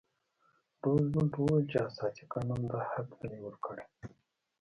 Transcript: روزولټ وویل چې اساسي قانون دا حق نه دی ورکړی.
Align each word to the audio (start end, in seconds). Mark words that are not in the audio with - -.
روزولټ 0.85 1.33
وویل 1.37 1.63
چې 1.71 1.77
اساسي 1.87 2.23
قانون 2.33 2.61
دا 2.71 2.79
حق 2.91 3.09
نه 3.21 3.27
دی 3.31 3.39
ورکړی. 3.43 3.85